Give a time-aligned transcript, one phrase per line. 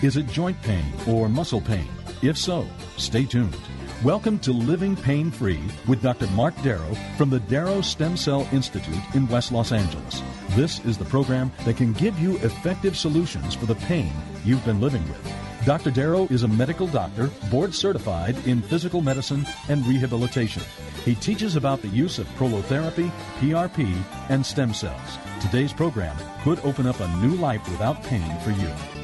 [0.00, 1.88] Is it joint pain or muscle pain?
[2.22, 3.56] If so, stay tuned.
[4.04, 6.28] Welcome to Living Pain Free with Dr.
[6.28, 10.22] Mark Darrow from the Darrow Stem Cell Institute in West Los Angeles.
[10.50, 14.12] This is the program that can give you effective solutions for the pain
[14.44, 15.34] you've been living with.
[15.66, 15.90] Dr.
[15.90, 20.62] Darrow is a medical doctor, board certified in physical medicine and rehabilitation.
[21.04, 23.10] He teaches about the use of prolotherapy,
[23.40, 25.18] PRP, and stem cells.
[25.40, 28.97] Today's program could open up a new life without pain for you.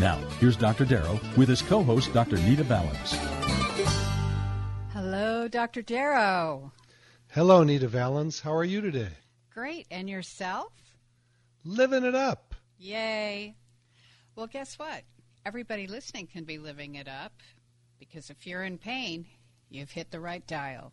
[0.00, 0.84] Now, here's Dr.
[0.84, 2.36] Darrow with his co host, Dr.
[2.36, 3.12] Nita Valens.
[4.92, 5.82] Hello, Dr.
[5.82, 6.72] Darrow.
[7.28, 8.40] Hello, Nita Valens.
[8.40, 9.08] How are you today?
[9.52, 9.86] Great.
[9.90, 10.72] And yourself?
[11.64, 12.54] Living it up.
[12.78, 13.54] Yay.
[14.34, 15.02] Well, guess what?
[15.44, 17.32] Everybody listening can be living it up
[17.98, 19.26] because if you're in pain,
[19.70, 20.92] you've hit the right dial.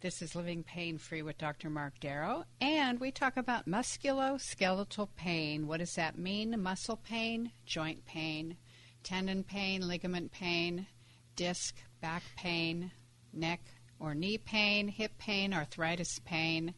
[0.00, 1.68] This is Living Pain Free with Dr.
[1.68, 5.66] Mark Darrow, and we talk about musculoskeletal pain.
[5.66, 6.62] What does that mean?
[6.62, 8.58] Muscle pain, joint pain,
[9.02, 10.86] tendon pain, ligament pain,
[11.34, 12.92] disc, back pain,
[13.32, 13.60] neck
[13.98, 16.74] or knee pain, hip pain, arthritis pain.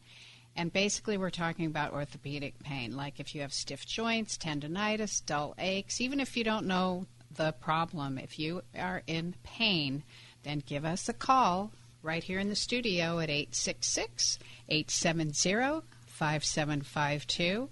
[0.55, 5.53] And basically, we're talking about orthopedic pain, like if you have stiff joints, tendonitis, dull
[5.59, 7.05] aches, even if you don't know
[7.35, 10.03] the problem, if you are in pain,
[10.41, 11.71] then give us a call
[12.03, 17.69] right here in the studio at 866 870 5752.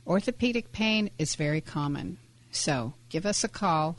[0.06, 2.18] orthopedic pain is very common.
[2.50, 3.96] So give us a call,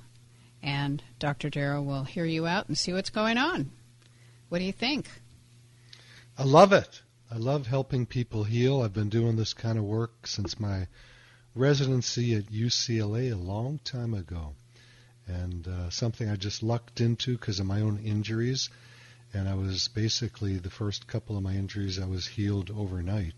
[0.61, 1.49] and Dr.
[1.49, 3.71] Darrow will hear you out and see what's going on.
[4.49, 5.09] What do you think?
[6.37, 7.01] I love it.
[7.31, 8.81] I love helping people heal.
[8.81, 10.87] I've been doing this kind of work since my
[11.55, 14.53] residency at UCLA a long time ago,
[15.27, 18.69] and uh, something I just lucked into because of my own injuries.
[19.33, 23.33] And I was basically the first couple of my injuries I was healed overnight,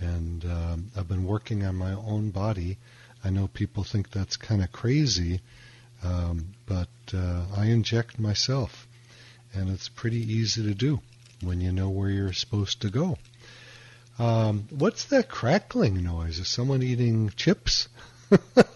[0.00, 2.78] and um, I've been working on my own body.
[3.22, 5.42] I know people think that's kind of crazy,
[6.02, 8.88] um, but uh, I inject myself,
[9.54, 11.00] and it's pretty easy to do
[11.42, 13.18] when you know where you're supposed to go.
[14.18, 16.38] Um, what's that crackling noise?
[16.38, 17.88] Is someone eating chips?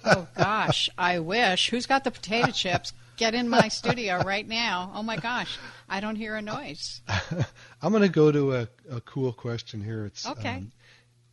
[0.05, 1.71] oh gosh, I wish.
[1.71, 2.93] Who's got the potato chips?
[3.17, 4.93] Get in my studio right now.
[4.95, 5.59] Oh my gosh,
[5.89, 7.01] I don't hear a noise.
[7.83, 10.05] I'm going to go to a, a, cool question here.
[10.05, 10.57] It's okay.
[10.57, 10.73] Um,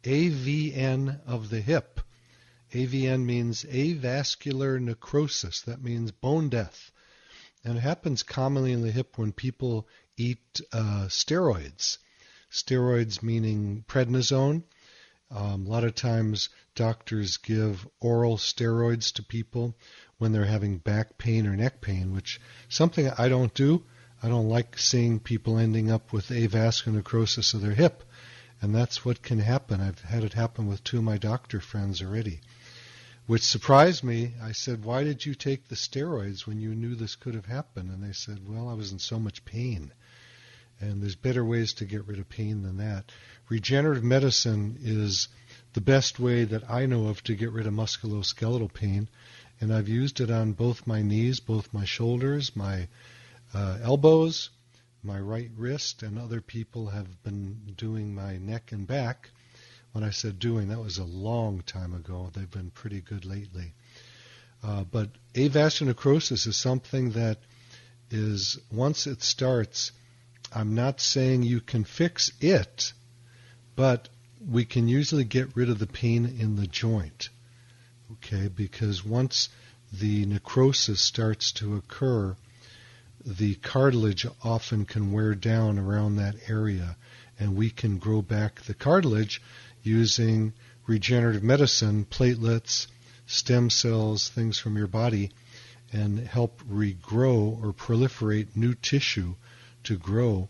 [0.04, 2.00] AVN of the hip.
[2.72, 5.62] AVN means avascular necrosis.
[5.62, 6.92] That means bone death.
[7.66, 9.88] And it happens commonly in the hip when people
[10.18, 11.98] eat uh, steroids.
[12.52, 14.64] Steroids meaning prednisone.
[15.32, 19.76] Um, a lot of times doctors give oral steroids to people
[20.18, 22.40] when they're having back pain or neck pain, which
[22.70, 23.84] something I don't do.
[24.22, 28.04] I don't like seeing people ending up with avascular necrosis of their hip.
[28.62, 29.82] And that's what can happen.
[29.82, 32.40] I've had it happen with two of my doctor friends already.
[33.26, 34.34] Which surprised me.
[34.42, 37.90] I said, Why did you take the steroids when you knew this could have happened?
[37.90, 39.92] And they said, Well, I was in so much pain.
[40.80, 43.12] And there's better ways to get rid of pain than that.
[43.50, 45.28] Regenerative medicine is
[45.74, 49.10] the best way that I know of to get rid of musculoskeletal pain.
[49.60, 52.88] And I've used it on both my knees, both my shoulders, my
[53.54, 54.50] uh, elbows,
[55.04, 59.30] my right wrist, and other people have been doing my neck and back.
[59.92, 62.30] When I said doing, that was a long time ago.
[62.34, 63.74] They've been pretty good lately.
[64.64, 67.38] Uh, but avascular necrosis is something that
[68.10, 69.92] is, once it starts,
[70.54, 72.94] I'm not saying you can fix it,
[73.76, 74.10] but
[74.50, 77.30] we can usually get rid of the pain in the joint.
[78.12, 79.50] Okay, because once
[79.92, 82.36] the necrosis starts to occur,
[83.26, 86.98] the cartilage often can wear down around that area,
[87.40, 89.42] and we can grow back the cartilage
[89.82, 90.54] using
[90.88, 92.88] regenerative medicine, platelets,
[93.26, 95.32] stem cells, things from your body,
[95.92, 99.36] and help regrow or proliferate new tissue
[99.84, 100.50] to grow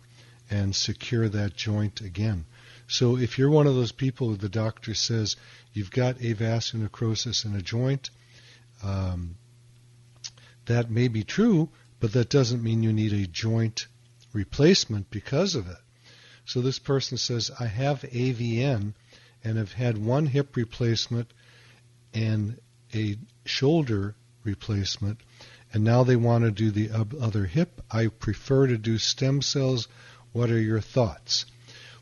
[0.50, 2.46] and secure that joint again.
[2.94, 5.36] So if you're one of those people who the doctor says
[5.74, 8.12] you've got avascular necrosis in a joint,
[8.84, 9.34] um,
[10.68, 11.69] that may be true,
[12.00, 13.88] but that doesn't mean you need a joint
[14.31, 15.80] replacement because of it.
[16.45, 18.94] So this person says, I have AVN
[19.44, 21.34] and have had one hip replacement
[22.13, 22.60] and
[22.94, 24.13] a shoulder
[24.44, 25.19] replacement,
[25.74, 27.81] and now they want to do the other hip.
[27.89, 29.88] I prefer to do stem cells.
[30.31, 31.48] What are your thoughts?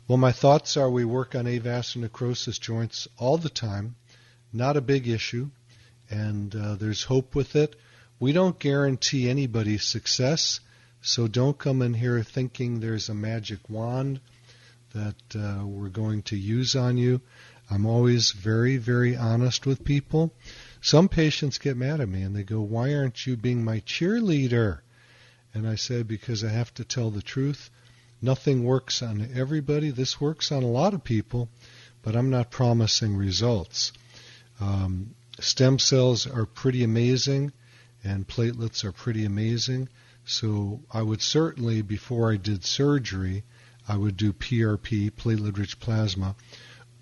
[0.08, 3.94] Well, my thoughts are we work on avascular necrosis joints all the time,
[4.52, 5.50] not a big issue,
[6.10, 7.76] and uh, there's hope with it.
[8.18, 10.58] We don't guarantee anybody success,
[11.02, 14.20] so don't come in here thinking there's a magic wand
[14.92, 17.20] that uh, we're going to use on you.
[17.70, 20.34] I'm always very, very honest with people.
[20.80, 24.80] Some patients get mad at me and they go, Why aren't you being my cheerleader?
[25.54, 27.70] And I say, Because I have to tell the truth.
[28.24, 29.90] Nothing works on everybody.
[29.90, 31.48] This works on a lot of people,
[32.02, 33.92] but I'm not promising results.
[34.60, 37.52] Um, stem cells are pretty amazing,
[38.04, 39.88] and platelets are pretty amazing.
[40.24, 43.42] So I would certainly, before I did surgery,
[43.88, 46.36] I would do PRP, platelet-rich plasma,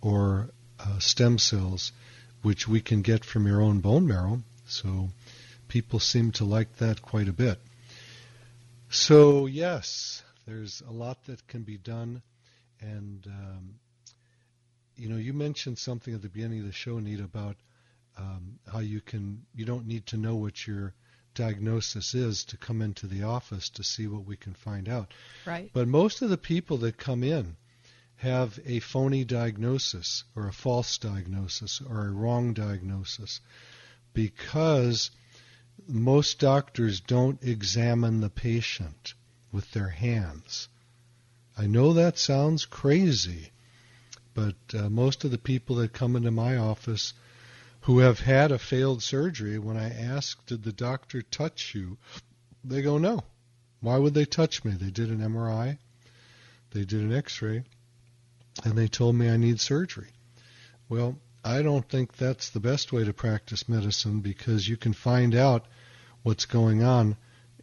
[0.01, 1.93] or uh, stem cells,
[2.41, 4.43] which we can get from your own bone marrow.
[4.67, 5.11] So
[5.69, 7.61] people seem to like that quite a bit.
[8.89, 12.23] So yes, there's a lot that can be done,
[12.81, 13.75] and um,
[14.97, 17.57] you know, you mentioned something at the beginning of the show, Nita, about
[18.19, 20.95] um, how you can you don't need to know what your
[21.35, 25.13] diagnosis is to come into the office to see what we can find out.
[25.47, 25.71] Right.
[25.73, 27.57] But most of the people that come in
[28.17, 33.41] have a phony diagnosis or a false diagnosis or a wrong diagnosis
[34.13, 35.11] because
[35.87, 39.15] most doctors don't examine the patient
[39.53, 40.69] with their hands.
[41.57, 43.51] I know that sounds crazy,
[44.35, 47.13] but uh, most of the people that come into my office
[47.83, 51.99] who have had a failed surgery, when I ask, did the doctor touch you?
[52.63, 53.25] They go, no.
[53.81, 54.73] Why would they touch me?
[54.73, 55.79] They did an MRI,
[56.73, 57.65] they did an x ray,
[58.65, 60.11] and they told me I need surgery.
[60.89, 65.35] Well, I don't think that's the best way to practice medicine because you can find
[65.35, 65.65] out
[66.23, 67.17] what's going on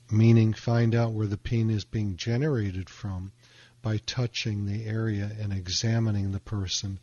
[0.09, 3.31] meaning find out where the pain is being generated from
[3.81, 6.99] by touching the area and examining the person,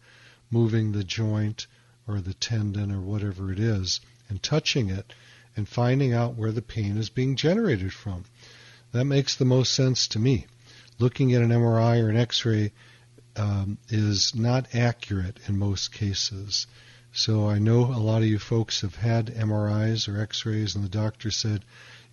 [0.50, 1.66] moving the joint
[2.06, 5.12] or the tendon or whatever it is, and touching it
[5.56, 8.24] and finding out where the pain is being generated from.
[8.92, 10.46] That makes the most sense to me.
[10.98, 12.72] Looking at an MRI or an X ray
[13.36, 16.66] um, is not accurate in most cases.
[17.12, 20.84] So I know a lot of you folks have had MRIs or X rays, and
[20.84, 21.64] the doctor said,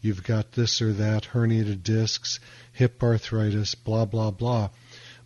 [0.02, 2.40] you've got this or that, herniated discs,
[2.74, 4.70] hip arthritis, blah, blah, blah.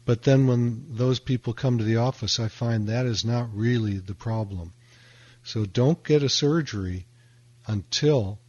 [0.06, 3.98] But then when those people come to the office, I find that is not really
[3.98, 4.74] the problem.
[5.44, 7.08] So don't get a surgery
[7.66, 8.40] until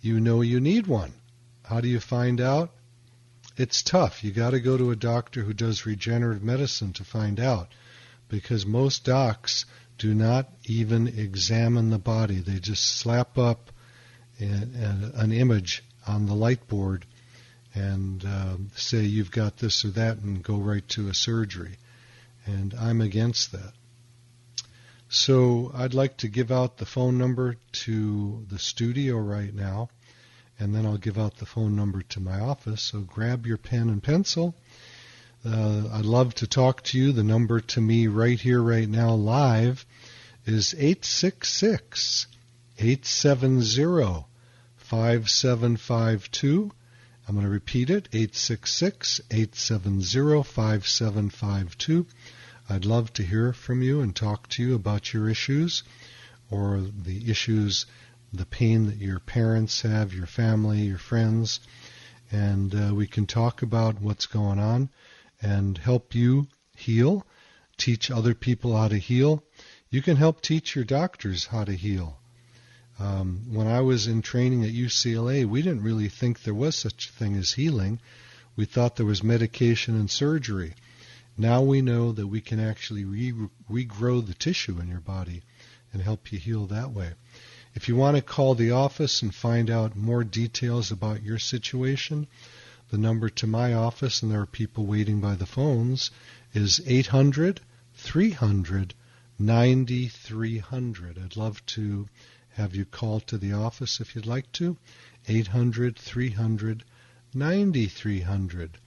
[0.00, 1.12] you know you need one.
[1.64, 2.72] How do you find out?
[3.56, 4.22] It's tough.
[4.24, 7.68] You got to go to a doctor who does regenerative medicine to find out
[8.28, 9.66] because most docs
[9.98, 12.38] do not even examine the body.
[12.40, 13.70] They just slap up
[14.40, 17.04] an image on the light board
[17.74, 21.76] and uh, say you've got this or that and go right to a surgery.
[22.46, 23.72] And I'm against that.
[25.08, 29.88] So I'd like to give out the phone number to the studio right now,
[30.58, 32.82] and then I'll give out the phone number to my office.
[32.82, 34.54] So grab your pen and pencil.
[35.44, 37.12] Uh, I'd love to talk to you.
[37.12, 39.84] The number to me right here, right now, live,
[40.46, 42.26] is 866
[42.78, 44.29] 870
[44.90, 46.72] 5752.
[47.28, 52.06] I'm going to repeat it 866 870 5752.
[52.68, 55.84] I'd love to hear from you and talk to you about your issues
[56.50, 57.86] or the issues,
[58.32, 61.60] the pain that your parents have, your family, your friends,
[62.32, 64.90] and uh, we can talk about what's going on
[65.40, 67.24] and help you heal,
[67.76, 69.44] teach other people how to heal.
[69.88, 72.19] You can help teach your doctors how to heal.
[73.00, 77.08] Um, when I was in training at UCLA, we didn't really think there was such
[77.08, 77.98] a thing as healing.
[78.56, 80.74] We thought there was medication and surgery.
[81.38, 85.42] Now we know that we can actually re- regrow the tissue in your body
[85.94, 87.12] and help you heal that way.
[87.74, 92.26] If you want to call the office and find out more details about your situation,
[92.90, 96.10] the number to my office, and there are people waiting by the phones,
[96.52, 97.62] is 800
[97.94, 98.92] 300
[99.38, 101.18] 9300.
[101.18, 102.06] I'd love to
[102.60, 104.76] have you call to the office if you'd like to.
[105.26, 106.84] 800 300
[107.34, 108.78] 9300.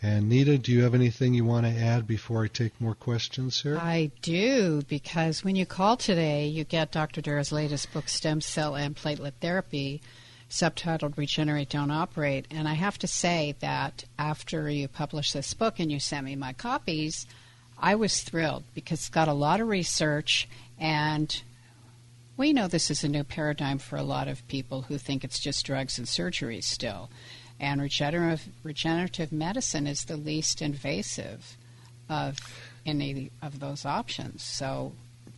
[0.00, 3.62] And Nita, do you have anything you want to add before I take more questions
[3.62, 3.76] here?
[3.76, 7.20] I do, because when you call today, you get Dr.
[7.20, 10.00] Darrow's latest book, Stem Cell and Platelet Therapy,
[10.48, 12.46] subtitled Regenerate, Don't Operate.
[12.50, 16.36] And I have to say that after you published this book and you sent me
[16.36, 17.26] my copies,
[17.76, 20.48] I was thrilled because it's got a lot of research
[20.78, 21.42] and
[22.38, 25.40] we know this is a new paradigm for a lot of people who think it's
[25.40, 27.10] just drugs and surgery still.
[27.60, 31.56] And regenerative, regenerative medicine is the least invasive
[32.08, 32.38] of
[32.86, 34.44] any of those options.
[34.44, 34.92] So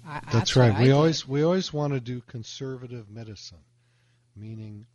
[0.07, 0.78] I, that's, that's, right.
[0.78, 3.64] We always we always want to do conservative medicine,
[4.37, 4.87] meaning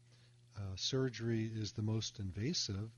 [0.56, 2.92] uh, surgery is the most invasive,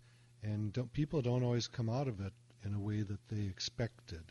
[0.43, 2.33] and don't, people don't always come out of it
[2.65, 4.23] in a way that they expected.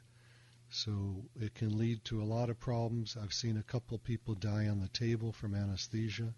[0.76, 3.16] So it can lead to a lot of problems.
[3.16, 6.34] I've seen a couple people die on the table from anesthesia.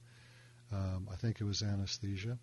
[0.71, 2.39] Um, I think it was anesthesia.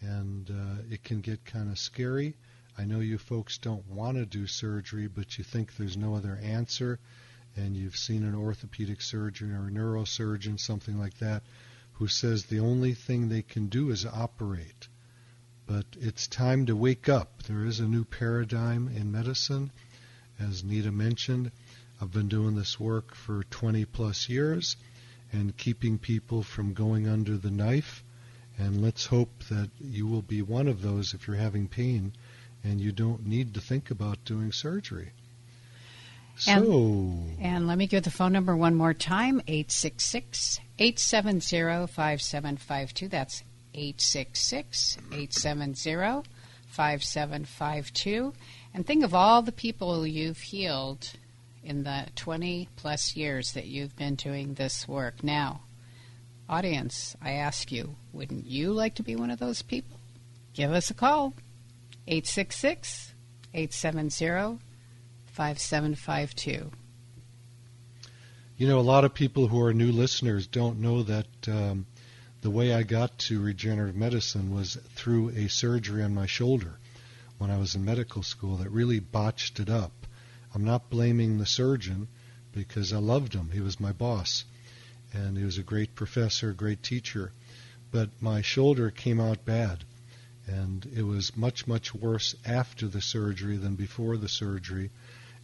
[0.00, 2.36] And uh, it can get kind of scary.
[2.78, 6.38] I know you folks don't want to do surgery, but you think there's no other
[6.40, 7.00] answer.
[7.56, 11.42] And you've seen an orthopedic surgeon or a neurosurgeon, something like that,
[11.94, 14.86] who says the only thing they can do is operate.
[15.66, 17.42] But it's time to wake up.
[17.42, 19.72] There is a new paradigm in medicine
[20.40, 21.50] as Nita mentioned,
[22.00, 24.76] I've been doing this work for 20 plus years
[25.32, 28.04] and keeping people from going under the knife.
[28.58, 32.12] And let's hope that you will be one of those if you're having pain
[32.62, 35.10] and you don't need to think about doing surgery.
[36.36, 36.52] So.
[36.52, 43.08] And, and let me give the phone number one more time 866 870 5752.
[43.08, 43.42] That's
[43.74, 46.28] 866 870
[46.74, 48.34] 5752.
[48.74, 51.12] And think of all the people you've healed
[51.62, 55.22] in the 20 plus years that you've been doing this work.
[55.22, 55.62] Now,
[56.48, 59.98] audience, I ask you, wouldn't you like to be one of those people?
[60.52, 61.34] Give us a call.
[62.08, 63.14] 866
[63.54, 64.58] 870
[65.26, 66.70] 5752.
[68.56, 71.86] You know, a lot of people who are new listeners don't know that um,
[72.44, 76.78] the way I got to regenerative medicine was through a surgery on my shoulder
[77.38, 80.06] when I was in medical school that really botched it up.
[80.54, 82.06] I'm not blaming the surgeon
[82.52, 83.48] because I loved him.
[83.50, 84.44] He was my boss,
[85.10, 87.32] and he was a great professor, a great teacher.
[87.90, 89.82] But my shoulder came out bad,
[90.46, 94.90] and it was much, much worse after the surgery than before the surgery.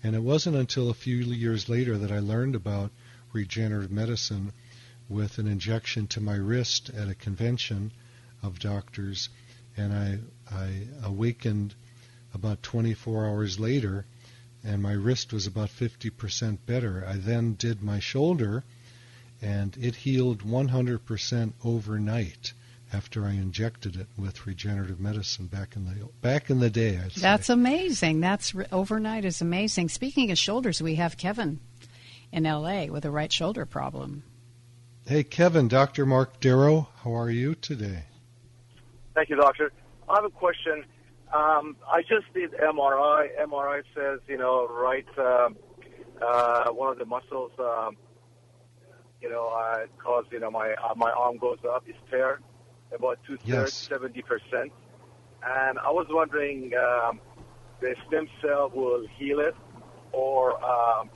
[0.03, 2.91] And it wasn't until a few years later that I learned about
[3.33, 4.53] regenerative medicine
[5.11, 7.93] with an injection to my wrist at a convention
[8.43, 9.29] of doctors
[9.77, 10.19] and I
[10.55, 11.75] I awakened
[12.35, 14.05] about 24 hours later,
[14.65, 17.05] and my wrist was about 50% better.
[17.07, 18.63] I then did my shoulder,
[19.43, 22.53] and it healed 100% overnight
[22.93, 26.99] after I injected it with regenerative medicine back in the back in the day.
[26.99, 28.21] I'd That's amazing.
[28.21, 29.89] That's overnight is amazing.
[29.89, 31.61] Speaking of shoulders, we have Kevin
[32.33, 32.91] in L.A.
[32.91, 34.25] with a right shoulder problem.
[35.11, 36.07] Hey, Kevin, Dr.
[36.07, 38.05] Mark Darrow, how are you today?
[39.13, 39.73] Thank you, doctor.
[40.09, 40.85] I have a question.
[41.35, 43.27] Um, I just did MRI.
[43.43, 45.49] MRI says, you know, right, uh,
[46.25, 47.97] uh, one of the muscles, um,
[49.21, 52.39] you know, uh, caused, you know, my uh, my arm goes up, is tear,
[52.95, 54.71] about two thirds, seventy percent.
[55.43, 57.19] And I was wondering, um,
[57.81, 59.57] the stem cell will heal it,
[60.13, 61.11] or um,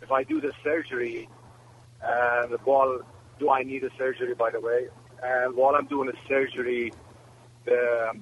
[0.00, 1.28] if I do the surgery,
[2.02, 3.00] and while
[3.38, 4.88] do I need a surgery, by the way?
[5.22, 6.92] And while I'm doing the surgery,
[7.64, 8.12] the,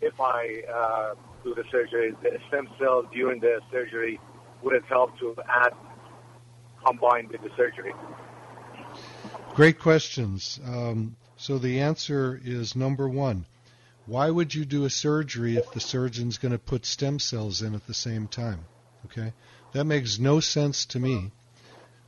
[0.00, 1.14] if I uh,
[1.44, 4.20] do the surgery, the stem cells during the surgery
[4.62, 5.72] would have helped to add
[6.84, 7.92] combined with the surgery?
[9.54, 10.60] Great questions.
[10.64, 13.46] Um, so the answer is number one.
[14.06, 17.74] Why would you do a surgery if the surgeon's going to put stem cells in
[17.74, 18.64] at the same time?
[19.06, 19.32] Okay?
[19.72, 21.30] That makes no sense to me.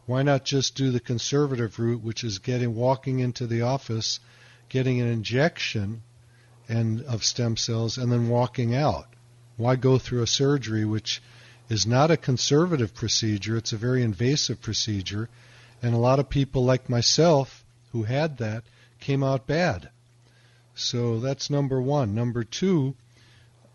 [0.07, 4.21] Why not just do the conservative route, which is getting walking into the office,
[4.69, 6.03] getting an injection
[6.69, 9.09] and of stem cells and then walking out?
[9.57, 11.23] Why go through a surgery which
[11.69, 15.31] is not a conservative procedure, it's a very invasive procedure,
[15.83, 18.65] and a lot of people like myself who had that
[19.01, 19.89] came out bad.
[20.75, 22.15] So that's number one.
[22.15, 22.95] Number two,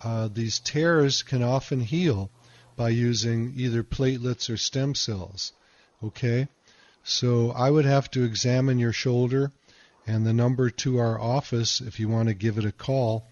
[0.01, 2.29] uh, these tears can often heal
[2.75, 5.53] by using either platelets or stem cells.
[6.03, 6.47] Okay?
[7.03, 9.51] So I would have to examine your shoulder,
[10.05, 13.25] and the number to our office, if you want to give it a call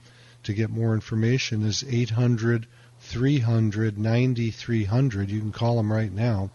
[0.44, 2.68] to get more information, is 800
[3.00, 5.30] 300 9300.
[5.30, 6.50] You can call them right now.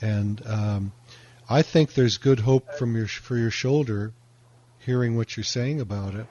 [0.00, 0.92] And um,
[1.48, 4.12] I think there's good hope from your for your shoulder
[4.78, 6.26] hearing what you're saying about it,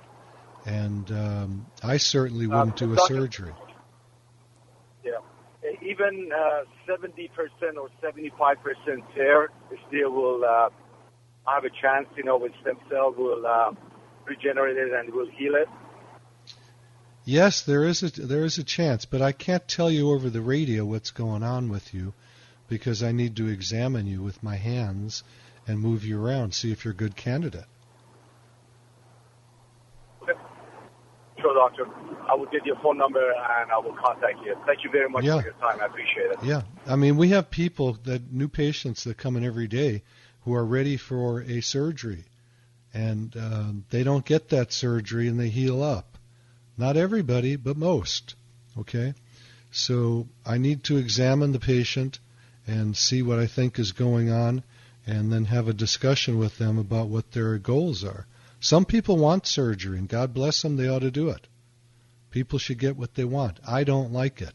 [0.65, 3.53] and um, I certainly uh, wouldn't do a surgery.
[5.99, 9.49] Even uh, seventy percent or seventy-five percent tear
[9.87, 10.69] still will uh,
[11.45, 12.07] have a chance.
[12.15, 13.73] You know, with stem cell will uh,
[14.25, 15.67] regenerate it and will heal it.
[17.25, 20.41] Yes, there is a there is a chance, but I can't tell you over the
[20.41, 22.13] radio what's going on with you
[22.69, 25.23] because I need to examine you with my hands
[25.67, 27.65] and move you around, see if you're a good candidate.
[32.29, 34.55] I will get your phone number and I will contact you.
[34.65, 35.37] Thank you very much yeah.
[35.37, 35.79] for your time.
[35.81, 36.43] I appreciate it.
[36.43, 40.03] Yeah, I mean, we have people that new patients that come in every day
[40.41, 42.25] who are ready for a surgery,
[42.93, 46.17] and uh, they don't get that surgery and they heal up.
[46.77, 48.35] Not everybody, but most.
[48.77, 49.13] Okay,
[49.71, 52.19] so I need to examine the patient
[52.65, 54.63] and see what I think is going on,
[55.05, 58.27] and then have a discussion with them about what their goals are.
[58.59, 61.47] Some people want surgery, and God bless them, they ought to do it.
[62.31, 63.59] People should get what they want.
[63.67, 64.53] I don't like it.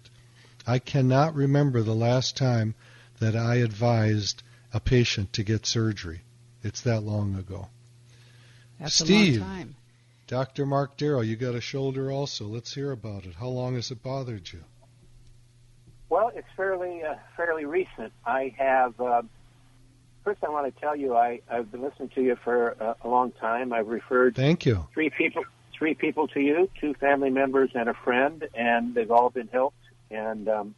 [0.66, 2.74] I cannot remember the last time
[3.18, 6.22] that I advised a patient to get surgery.
[6.62, 7.68] It's that long ago.
[8.80, 9.76] That's Steve, a long time.
[10.26, 10.66] Dr.
[10.66, 12.46] Mark Darrow, you got a shoulder also.
[12.46, 13.34] Let's hear about it.
[13.34, 14.64] How long has it bothered you?
[16.08, 18.12] Well, it's fairly uh, fairly recent.
[18.24, 19.22] I have uh,
[20.22, 23.08] first, I want to tell you I, I've been listening to you for a, a
[23.08, 23.72] long time.
[23.72, 25.44] I've referred thank you three people
[25.76, 29.76] three people to you, two family members and a friend, and they've all been helped.
[30.10, 30.74] And um,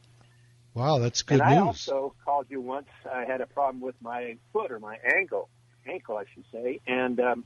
[0.74, 1.58] wow, that's good and news.
[1.58, 2.88] I also called you once.
[3.10, 5.48] I had a problem with my foot or my ankle,
[5.86, 7.44] ankle, I should say, and um,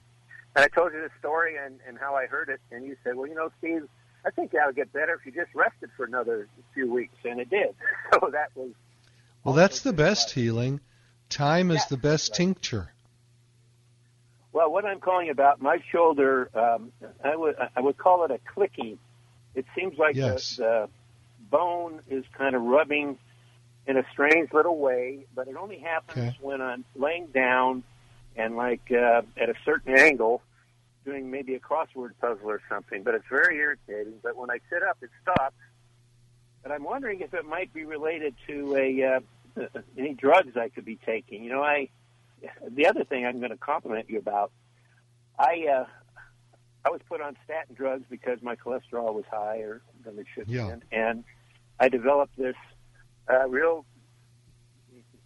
[0.56, 3.14] and I told you the story and, and how I heard it, and you said,
[3.14, 3.88] well, you know, Steve,
[4.24, 7.50] I think that'll get better if you just rested for another few weeks, and it
[7.50, 7.74] did.
[8.12, 8.70] So that was.
[9.44, 10.80] Well, that's the best healing.
[11.28, 12.36] Time is the best right.
[12.36, 12.92] tincture.
[14.52, 18.40] Well, what I'm calling about, my shoulder, um, I would I would call it a
[18.52, 18.98] clicking.
[19.54, 20.56] It seems like yes.
[20.56, 20.88] the, the
[21.50, 23.18] bone is kind of rubbing
[23.86, 26.38] in a strange little way, but it only happens okay.
[26.40, 27.82] when I'm laying down
[28.36, 30.42] and like uh, at a certain angle,
[31.04, 33.02] doing maybe a crossword puzzle or something.
[33.02, 34.14] But it's very irritating.
[34.22, 35.54] But when I sit up, it stops.
[36.64, 39.66] And I'm wondering if it might be related to a uh,
[39.98, 41.44] any drugs I could be taking.
[41.44, 41.88] You know, I
[42.68, 44.52] the other thing I'm going to compliment you about,
[45.38, 45.84] I uh,
[46.84, 50.68] I was put on statin drugs because my cholesterol was higher than it should yeah.
[50.68, 51.24] have been, and
[51.78, 52.56] I developed this
[53.28, 53.84] uh, real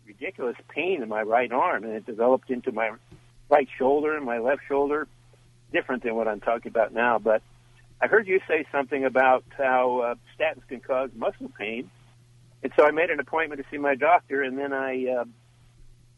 [0.06, 2.92] ridiculous pain in my right arm, and it developed into my
[3.48, 5.08] right shoulder and my left shoulder,
[5.72, 7.18] different than what I'm talking about now.
[7.18, 7.42] But
[8.00, 11.90] I heard you say something about how uh, statins can cause muscle pain,
[12.62, 15.24] and so I made an appointment to see my doctor, and then I, uh,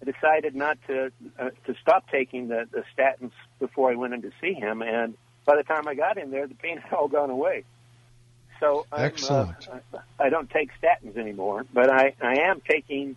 [0.01, 4.23] I decided not to uh, to stop taking the, the statins before I went in
[4.23, 4.83] to see him.
[4.83, 7.65] And by the time I got in there, the pain had all gone away.
[8.61, 9.69] So I'm, excellent.
[9.69, 13.17] Uh, I don't take statins anymore, but I I am taking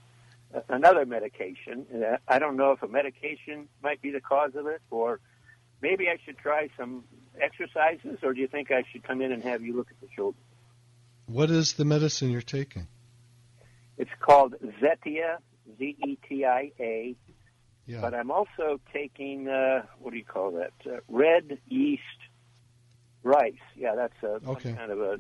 [0.68, 1.86] another medication.
[1.94, 5.20] Uh, I don't know if a medication might be the cause of it, or
[5.82, 7.04] maybe I should try some
[7.40, 10.08] exercises, or do you think I should come in and have you look at the
[10.16, 10.38] shoulder?
[11.28, 12.88] What is the medicine you're taking?
[13.98, 15.38] It's called Zetia,
[15.78, 17.16] Z-E-T-I-A.
[17.86, 18.02] Yeah.
[18.02, 20.74] But I'm also taking uh, what do you call that?
[20.86, 22.04] Uh, red yeast
[23.24, 23.54] rice.
[23.76, 24.74] Yeah, that's a okay.
[24.74, 25.20] kind of a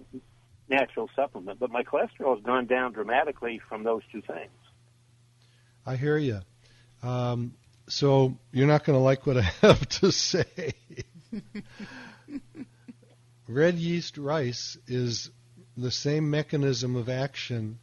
[0.69, 1.59] natural supplement.
[1.59, 4.51] But my cholesterol has gone down dramatically from those two things.
[5.85, 6.41] I hear you.
[7.01, 7.55] Um,
[7.87, 10.73] so you're not going to like what I have to say.
[13.47, 15.31] red yeast rice is
[15.75, 17.79] the same mechanism of action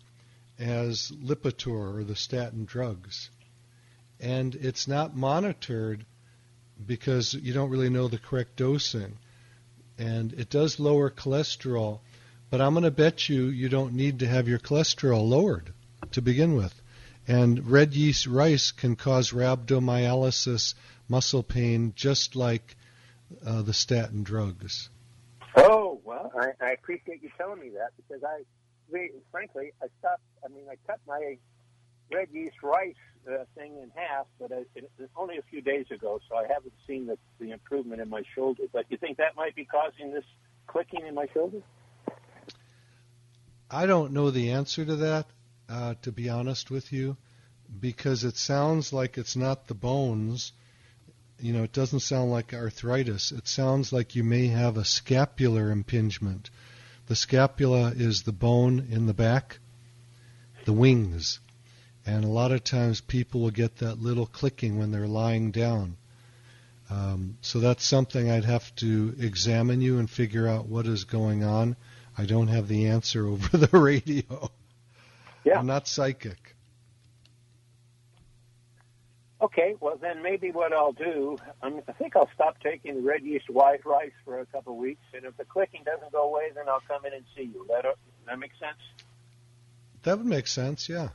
[0.58, 3.30] as Lipitor or the statin drugs.
[4.20, 6.06] And it's not monitored
[6.86, 9.18] because you don't really know the correct dosing.
[9.98, 12.00] and it does lower cholesterol.
[12.50, 15.72] But I'm going to bet you you don't need to have your cholesterol lowered
[16.12, 16.74] to begin with.
[17.26, 20.74] And red yeast rice can cause rhabdomyolysis,
[21.08, 22.76] muscle pain, just like
[23.44, 24.88] uh, the statin drugs.
[25.56, 28.42] Oh well, I, I appreciate you telling me that because I,
[29.30, 30.22] frankly, I stopped.
[30.44, 31.36] I mean, I cut my
[32.12, 32.94] red yeast rice
[33.28, 36.46] uh, thing in half, but I, it, it's only a few days ago, so I
[36.46, 38.64] haven't seen the, the improvement in my shoulder.
[38.72, 40.24] But you think that might be causing this
[40.66, 41.58] clicking in my shoulder?
[43.70, 45.26] I don't know the answer to that,
[45.68, 47.16] uh, to be honest with you,
[47.80, 50.52] because it sounds like it's not the bones.
[51.40, 53.32] You know, it doesn't sound like arthritis.
[53.32, 56.50] It sounds like you may have a scapular impingement.
[57.06, 59.60] The scapula is the bone in the back,
[60.64, 61.38] the wings.
[62.04, 65.96] And a lot of times people will get that little clicking when they're lying down.
[66.90, 71.44] Um, so that's something I'd have to examine you and figure out what is going
[71.44, 71.76] on.
[72.18, 74.50] I don't have the answer over the radio.
[75.44, 75.58] Yeah.
[75.58, 76.55] I'm not psychic.
[79.46, 83.48] Okay, well then maybe what I'll do, I'm, I think I'll stop taking red yeast
[83.48, 86.68] white rice for a couple of weeks, and if the clicking doesn't go away, then
[86.68, 87.64] I'll come in and see you.
[87.68, 87.84] That
[88.26, 88.78] that make sense?
[90.02, 91.10] That would make sense, yeah.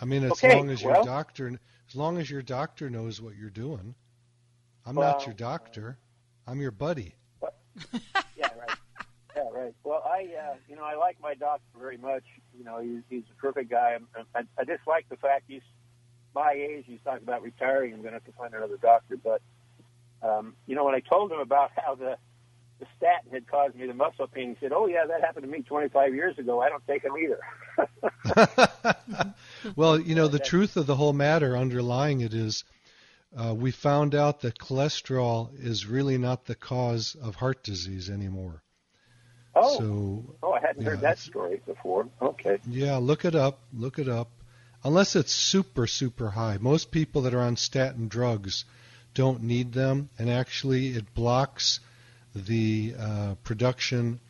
[0.00, 1.46] I mean, as Okay, long as your well- doctor,
[1.88, 3.94] as long as your doctor knows what you're doing.
[4.84, 5.98] I'm Well, not your doctor.
[6.48, 7.14] I'm your buddy.
[7.92, 8.78] yeah, right.
[9.36, 9.74] Yeah, right.
[9.84, 12.24] Well, I, uh, you know, I like my doctor very much.
[12.58, 13.98] You know, he's, he's a terrific guy.
[14.34, 15.62] I, I just like the fact he's
[16.38, 16.84] my age.
[16.86, 17.92] He's talking about retiring.
[17.92, 19.16] I'm going to have to find another doctor.
[19.16, 19.42] But,
[20.22, 22.16] um, you know, when I told him about how the
[22.78, 25.50] the statin had caused me the muscle pain, he said, "Oh yeah, that happened to
[25.50, 26.60] me 25 years ago.
[26.62, 27.40] I don't take them either."
[29.76, 32.62] well, you know, the truth of the whole matter underlying it is
[33.36, 38.62] uh, we found out that cholesterol is really not the cause of heart disease anymore.
[39.56, 42.08] oh, So, oh, I hadn't yeah, heard that story before.
[42.22, 42.58] Okay.
[42.66, 43.58] yeah, look it up.
[43.72, 44.30] Look it up.
[44.84, 46.58] Unless it's super, super high.
[46.60, 48.64] Most people that are on statin drugs
[49.14, 51.80] don't need them, and actually, it blocks
[52.34, 54.20] the uh, production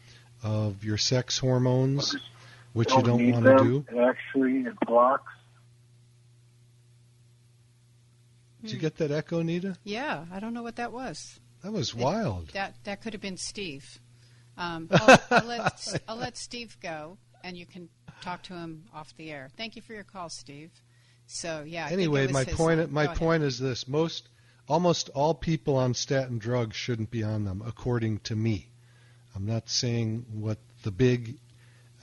[0.42, 2.16] of your sex hormones,
[2.72, 3.84] which you don't want to do.
[4.00, 5.32] Actually, it blocks.
[8.62, 9.76] Did you get that echo, Nita?
[9.84, 11.38] Yeah, I don't know what that was.
[11.62, 12.48] That was wild.
[12.48, 14.00] That that could have been Steve.
[14.56, 17.88] Um, I'll, I'll, let, I'll let Steve go, and you can
[18.20, 19.48] talk to him off the air.
[19.56, 20.70] Thank you for your call, Steve.
[21.26, 21.86] So yeah.
[21.86, 22.92] I anyway, my point line.
[22.92, 23.18] my Go ahead.
[23.18, 24.28] point is this: most,
[24.66, 28.68] almost all people on statin drugs shouldn't be on them, according to me.
[29.34, 31.38] I'm not saying what the big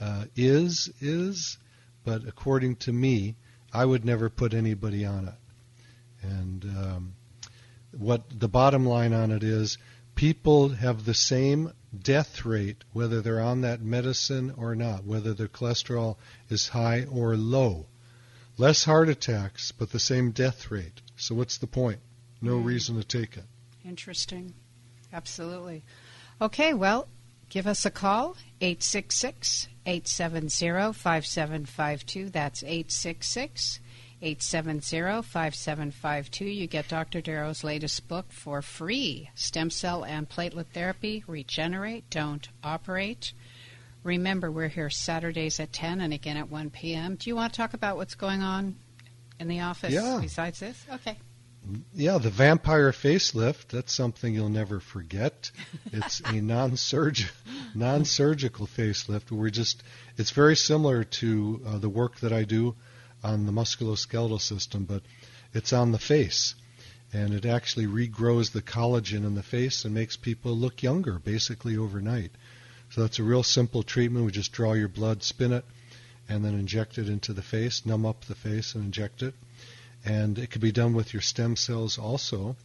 [0.00, 1.58] uh, is is,
[2.04, 3.36] but according to me,
[3.72, 5.34] I would never put anybody on it.
[6.22, 7.14] And um,
[7.92, 9.78] what the bottom line on it is,
[10.14, 11.72] people have the same
[12.02, 16.16] death rate whether they're on that medicine or not, whether their cholesterol
[16.50, 17.86] is high or low.
[18.58, 21.00] Less heart attacks, but the same death rate.
[21.16, 22.00] So what's the point?
[22.40, 22.64] No Mm.
[22.64, 23.44] reason to take it.
[23.84, 24.54] Interesting.
[25.12, 25.82] Absolutely.
[26.40, 27.08] Okay, well,
[27.48, 32.30] give us a call 866 870 5752.
[32.30, 33.80] That's 866
[34.30, 36.44] 870 5752.
[36.46, 37.20] You get Dr.
[37.20, 43.32] Darrow's latest book for free Stem Cell and Platelet Therapy Regenerate, Don't Operate.
[44.02, 47.14] Remember, we're here Saturdays at 10 and again at 1 p.m.
[47.14, 48.74] Do you want to talk about what's going on
[49.38, 50.18] in the office Yeah.
[50.20, 50.84] besides this?
[50.94, 51.16] Okay.
[51.94, 55.52] Yeah, the vampire facelift, that's something you'll never forget.
[55.92, 57.28] It's a non-surg-
[57.76, 59.84] non-surgical facelift where we just
[60.16, 62.74] it's very similar to uh, the work that I do
[63.22, 65.02] on the musculoskeletal system, but
[65.52, 66.54] it's on the face.
[67.12, 71.76] And it actually regrows the collagen in the face and makes people look younger basically
[71.76, 72.32] overnight.
[72.90, 74.26] So that's a real simple treatment.
[74.26, 75.64] We just draw your blood, spin it,
[76.28, 79.34] and then inject it into the face, numb up the face and inject it
[80.06, 82.56] and it could be done with your stem cells also.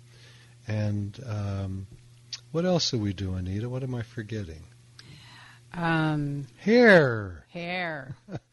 [0.67, 1.87] And um,
[2.51, 3.67] what else do we do, Anita?
[3.67, 4.63] What am I forgetting?
[5.73, 7.45] Um, Hair.
[7.49, 8.15] hair.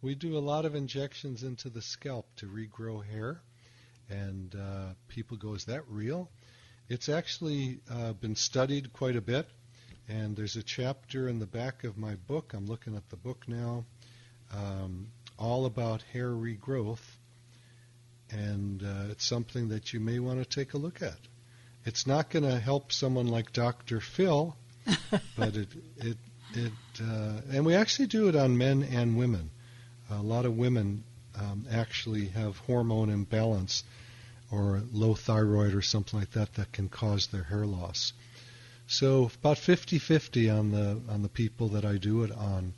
[0.00, 3.40] We do a lot of injections into the scalp to regrow hair,
[4.08, 6.30] and uh, people go, "Is that real?"
[6.88, 9.48] It's actually uh, been studied quite a bit,
[10.08, 12.54] and there's a chapter in the back of my book.
[12.54, 13.84] I'm looking at the book now,
[14.54, 17.16] um, all about hair regrowth,
[18.30, 21.18] and uh, it's something that you may want to take a look at.
[21.84, 24.00] It's not going to help someone like Dr.
[24.00, 24.56] Phil,
[25.36, 26.18] but it it
[26.54, 29.50] it uh, and we actually do it on men and women.
[30.10, 31.04] A lot of women
[31.38, 33.84] um, actually have hormone imbalance
[34.50, 38.12] or low thyroid or something like that that can cause their hair loss.
[38.86, 42.72] So about 50-50 on the on the people that I do it on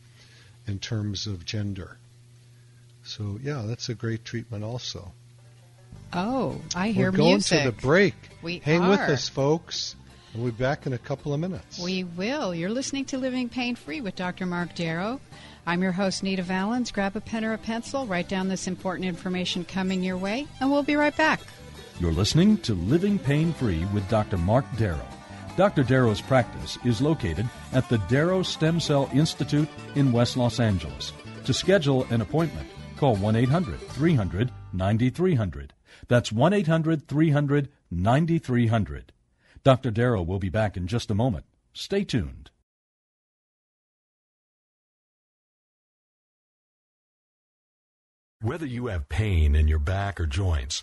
[0.67, 1.97] in terms of gender.
[3.05, 5.13] So yeah, that's a great treatment also.
[6.13, 7.63] Oh, I hear We're going music.
[7.63, 8.15] to the break.
[8.43, 9.95] We Hang with us, folks.
[10.35, 11.81] We'll be back in a couple of minutes.
[11.81, 12.55] We will.
[12.55, 14.47] You're listening to Living Pain Free with Dr.
[14.47, 15.21] Mark Darrow.
[15.67, 16.93] I'm your host, Nita Valens.
[16.93, 20.71] Grab a pen or a pencil, write down this important information coming your way, and
[20.71, 21.41] we'll be right back.
[21.99, 24.39] You're listening to Living Pain Free with Dr.
[24.39, 25.07] Mark Darrow.
[25.57, 25.83] Dr.
[25.83, 31.13] Darrow's practice is located at the Darrow Stem Cell Institute in West Los Angeles.
[31.45, 35.75] To schedule an appointment, call 1 800 300 9300.
[36.07, 39.13] That's 1 800 300 9300.
[39.63, 39.91] Dr.
[39.91, 41.45] Darrow will be back in just a moment.
[41.75, 42.51] Stay tuned.
[48.43, 50.83] Whether you have pain in your back or joints,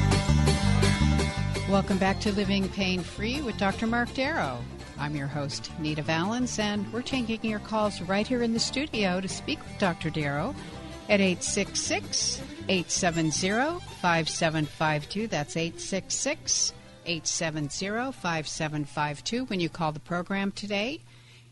[1.71, 3.87] Welcome back to Living Pain Free with Dr.
[3.87, 4.59] Mark Darrow.
[4.99, 9.21] I'm your host, Nita Valens, and we're taking your calls right here in the studio
[9.21, 10.09] to speak with Dr.
[10.09, 10.53] Darrow
[11.07, 15.27] at 866 870 5752.
[15.27, 16.73] That's 866
[17.05, 19.45] 870 5752.
[19.45, 20.99] When you call the program today,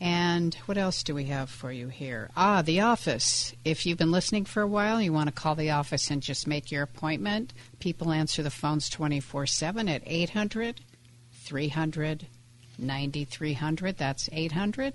[0.00, 2.30] And what else do we have for you here?
[2.36, 3.52] Ah, the office.
[3.64, 6.46] If you've been listening for a while, you want to call the office and just
[6.46, 7.52] make your appointment.
[7.80, 10.80] People answer the phones 24 7 at 800
[11.32, 12.26] 300
[12.78, 13.98] 9300.
[13.98, 14.94] That's 800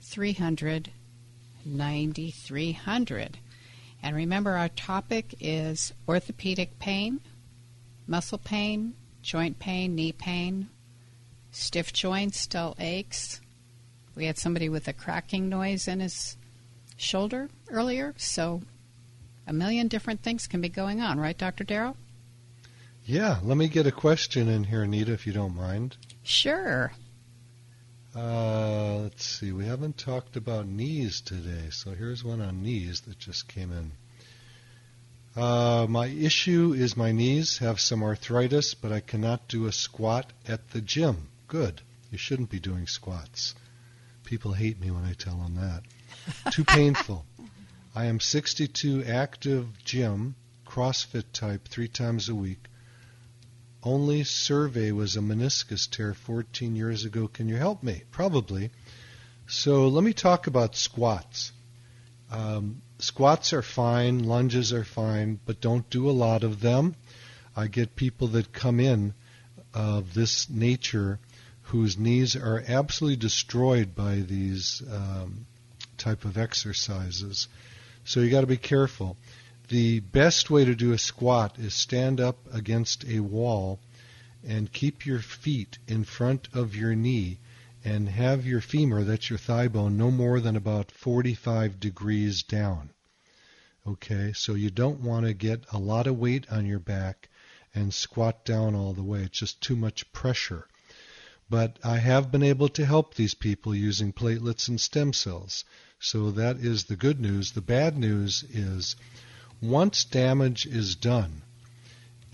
[0.00, 0.90] 300
[1.64, 3.38] 9300.
[4.04, 7.20] And remember, our topic is orthopedic pain,
[8.06, 10.68] muscle pain, joint pain, knee pain,
[11.52, 13.40] stiff joints, dull aches.
[14.14, 16.36] We had somebody with a cracking noise in his
[16.96, 18.62] shoulder earlier, so
[19.46, 21.64] a million different things can be going on, right, Dr.
[21.64, 21.96] Darrow?
[23.04, 25.96] Yeah, let me get a question in here, Nita, if you don't mind.
[26.22, 26.92] Sure.
[28.14, 29.52] Uh, let's see.
[29.52, 33.92] We haven't talked about knees today, so here's one on knees that just came in.
[35.34, 40.30] Uh, my issue is my knees have some arthritis, but I cannot do a squat
[40.46, 41.28] at the gym.
[41.48, 41.80] Good.
[42.10, 43.54] You shouldn't be doing squats.
[44.32, 45.82] People hate me when I tell them that.
[46.54, 47.26] Too painful.
[47.94, 52.64] I am 62 active gym, CrossFit type, three times a week.
[53.82, 57.28] Only survey was a meniscus tear 14 years ago.
[57.28, 58.04] Can you help me?
[58.10, 58.70] Probably.
[59.46, 61.52] So let me talk about squats.
[62.30, 66.96] Um, squats are fine, lunges are fine, but don't do a lot of them.
[67.54, 69.12] I get people that come in
[69.74, 71.18] of this nature
[71.72, 75.46] whose knees are absolutely destroyed by these um,
[75.96, 77.48] type of exercises.
[78.04, 79.16] So you got to be careful.
[79.68, 83.80] The best way to do a squat is stand up against a wall
[84.46, 87.38] and keep your feet in front of your knee
[87.82, 92.90] and have your femur, that's your thigh bone, no more than about 45 degrees down.
[93.86, 97.30] Okay, so you don't want to get a lot of weight on your back
[97.74, 99.22] and squat down all the way.
[99.22, 100.66] It's just too much pressure.
[101.50, 105.64] But I have been able to help these people using platelets and stem cells.
[105.98, 107.52] So that is the good news.
[107.52, 108.96] The bad news is
[109.60, 111.42] once damage is done,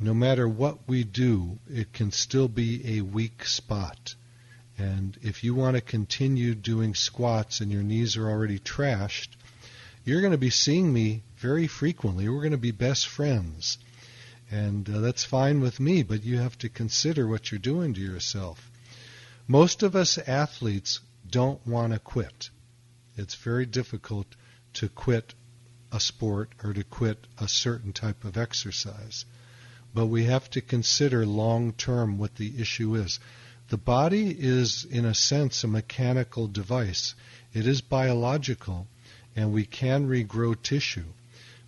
[0.01, 4.15] no matter what we do, it can still be a weak spot.
[4.79, 9.31] And if you want to continue doing squats and your knees are already trashed,
[10.05, 12.29] you're going to be seeing me very frequently.
[12.29, 13.79] We're going to be best friends.
[14.51, 18.01] And uh, that's fine with me, but you have to consider what you're doing to
[18.01, 18.68] yourself.
[19.51, 22.51] Most of us athletes don't want to quit.
[23.17, 24.27] It's very difficult
[24.75, 25.35] to quit
[25.91, 29.25] a sport or to quit a certain type of exercise.
[29.95, 33.19] but we have to consider long term what the issue is.
[33.71, 37.15] The body is, in a sense, a mechanical device.
[37.53, 38.87] It is biological,
[39.35, 41.13] and we can regrow tissue,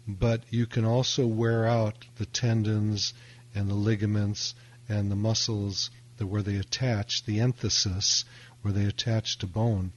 [0.06, 3.14] but you can also wear out the tendons
[3.54, 4.54] and the ligaments
[4.88, 5.90] and the muscles
[6.26, 8.24] where they attach, the enthesis,
[8.62, 9.92] where they attach to bone,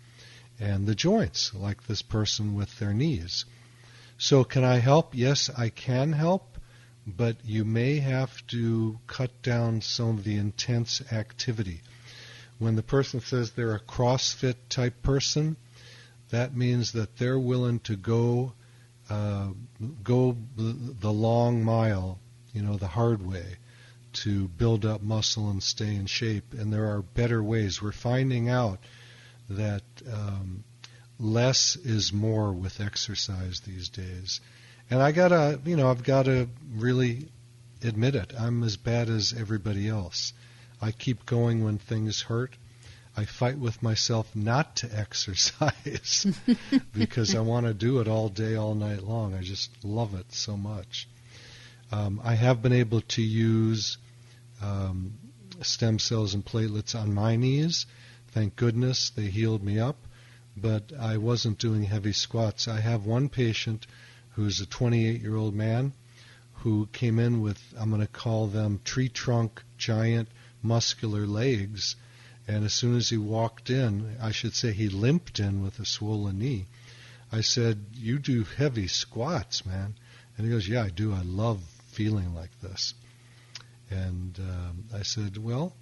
[0.60, 3.46] and the joints, like this person with their knees.
[4.18, 5.16] So, can I help?
[5.16, 6.58] Yes, I can help,
[7.06, 11.82] but you may have to cut down some of the intense activity
[12.60, 15.58] when the person says they're a CrossFit type person,
[16.30, 18.54] that means that they're willing to go
[19.10, 19.50] uh,
[20.02, 22.20] go the long mile,
[22.54, 23.58] you know, the hard way,
[24.14, 26.54] to build up muscle and stay in shape.
[26.54, 27.82] And there are better ways.
[27.82, 28.80] We're finding out
[29.50, 30.64] that um,
[31.20, 34.42] less is more with exercise these days.
[34.90, 37.30] And I gotta, you know, I've got to really
[37.84, 38.34] admit it.
[38.38, 40.34] I'm as bad as everybody else.
[40.82, 42.56] I keep going when things hurt.
[43.16, 46.28] I fight with myself not to exercise
[46.94, 49.34] because I want to do it all day, all night long.
[49.34, 51.08] I just love it so much.
[51.92, 53.98] Um, I have been able to use
[54.64, 55.14] um,
[55.62, 57.86] stem cells and platelets on my knees.
[58.32, 59.98] Thank goodness they healed me up,
[60.58, 62.68] but I wasn't doing heavy squats.
[62.68, 63.86] I have one patient
[64.32, 65.94] who's a 28 year old man
[66.64, 70.30] who came in with, I'm going to call them tree trunk giant
[70.62, 71.96] muscular legs.
[72.48, 75.86] And as soon as he walked in, I should say he limped in with a
[75.86, 76.66] swollen knee.
[77.32, 79.96] I said, You do heavy squats, man.
[80.38, 81.14] And he goes, Yeah, I do.
[81.14, 82.94] I love feeling like this.
[83.90, 85.76] And um, I said, Well,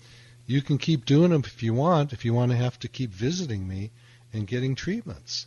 [0.46, 3.12] you can keep doing them if you want, if you want to have to keep
[3.12, 3.92] visiting me
[4.34, 5.46] and getting treatments.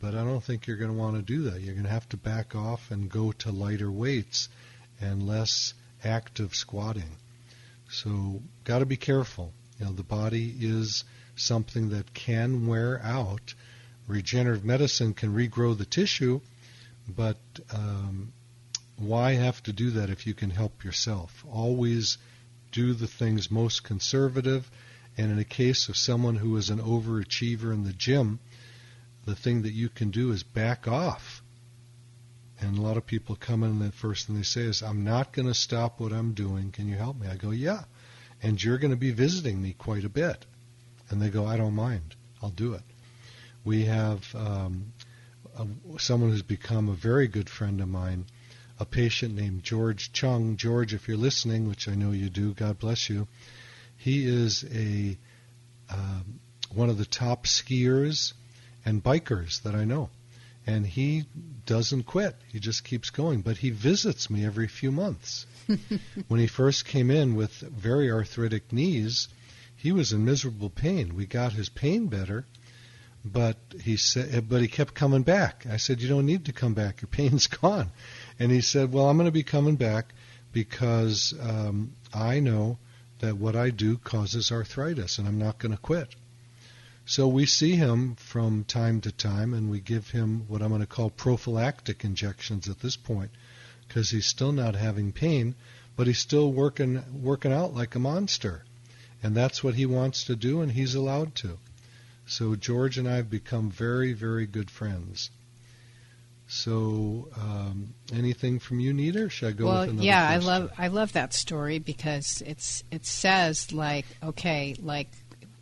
[0.00, 1.60] But I don't think you're going to want to do that.
[1.60, 4.48] You're going to have to back off and go to lighter weights
[5.00, 7.16] and less active squatting.
[7.90, 9.52] So, got to be careful.
[9.78, 11.04] You know, the body is
[11.36, 13.54] something that can wear out.
[14.06, 16.40] Regenerative medicine can regrow the tissue,
[17.08, 17.38] but
[17.72, 18.32] um,
[19.00, 21.44] why have to do that if you can help yourself?
[21.50, 22.18] Always
[22.72, 24.70] do the things most conservative.
[25.16, 28.38] And in a case of someone who is an overachiever in the gym,
[29.24, 31.42] the thing that you can do is back off.
[32.60, 35.02] And a lot of people come in and the first thing they say is, I'm
[35.02, 36.70] not going to stop what I'm doing.
[36.70, 37.26] Can you help me?
[37.26, 37.84] I go, yeah.
[38.42, 40.44] And you're going to be visiting me quite a bit.
[41.08, 42.14] And they go, I don't mind.
[42.42, 42.82] I'll do it.
[43.64, 44.92] We have um,
[45.58, 45.66] a,
[45.98, 48.26] someone who's become a very good friend of mine,
[48.80, 50.56] a patient named George Chung.
[50.56, 53.28] George, if you're listening, which I know you do, God bless you.
[53.96, 55.16] He is a
[55.88, 56.40] um,
[56.74, 58.32] one of the top skiers
[58.84, 60.10] and bikers that I know
[60.66, 61.24] and he
[61.66, 62.36] doesn't quit.
[62.52, 63.42] He just keeps going.
[63.42, 65.46] But he visits me every few months.
[66.28, 69.28] when he first came in with very arthritic knees,
[69.76, 71.14] he was in miserable pain.
[71.14, 72.44] We got his pain better,
[73.24, 75.66] but he said, but he kept coming back.
[75.68, 77.02] I said, "You don't need to come back.
[77.02, 77.90] Your pain's gone."
[78.40, 80.14] And he said, "Well, I'm going to be coming back
[80.50, 82.78] because um, I know
[83.18, 86.14] that what I do causes arthritis, and I'm not going to quit."
[87.04, 90.80] So we see him from time to time, and we give him what I'm going
[90.80, 93.30] to call prophylactic injections at this point,
[93.86, 95.54] because he's still not having pain,
[95.96, 98.64] but he's still working working out like a monster,
[99.22, 101.58] and that's what he wants to do, and he's allowed to.
[102.26, 105.30] So George and I have become very, very good friends.
[106.52, 109.30] So, um, anything from you, Nita?
[109.30, 110.28] Should I go well, with another yeah?
[110.28, 115.06] I love I love that story because it's it says like okay, like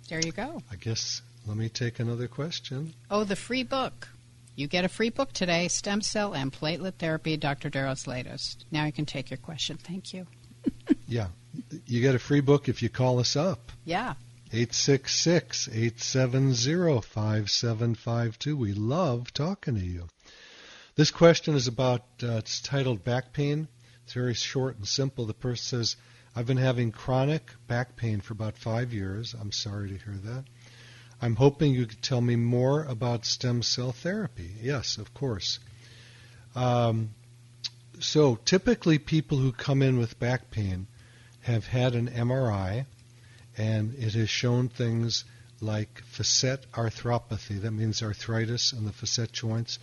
[0.10, 0.62] There you go.
[0.72, 2.94] I guess let me take another question.
[3.10, 4.10] Oh, the free book.
[4.56, 7.70] You get a free book today Stem Cell and Platelet Therapy, Dr.
[7.70, 8.66] Darrow's latest.
[8.72, 9.78] Now you can take your question.
[9.78, 10.28] Thank you.
[11.08, 11.28] yeah.
[11.86, 13.72] You get a free book if you call us up.
[13.86, 14.16] Yeah.
[14.52, 18.58] 866 870 5752.
[18.58, 20.08] We love talking to you.
[20.96, 23.68] This question is about, uh, it's titled Back Pain.
[24.10, 25.28] It's very short and simple.
[25.28, 25.96] The person says,
[26.36, 29.36] I've been having chronic back pain for about five years.
[29.40, 30.46] I'm sorry to hear that.
[31.22, 34.50] I'm hoping you could tell me more about stem cell therapy.
[34.64, 35.60] Yes, of course.
[36.56, 37.12] Um,
[38.00, 40.88] so typically, people who come in with back pain
[41.42, 42.88] have had an MRI,
[43.60, 45.24] and it has shown things
[45.62, 47.62] like facet arthropathy.
[47.62, 49.78] That means arthritis in the facet joints,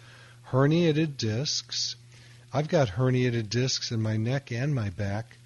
[0.50, 1.94] herniated discs.
[2.56, 5.36] I've got herniated discs in my neck and my back.